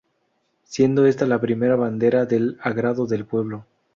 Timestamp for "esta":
1.05-1.27